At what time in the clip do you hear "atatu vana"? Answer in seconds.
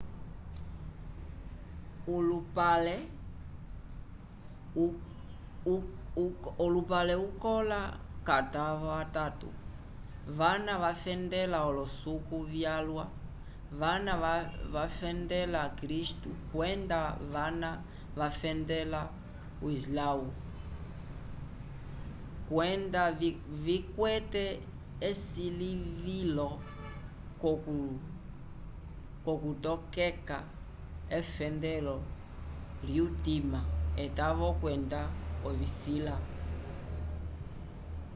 9.03-10.73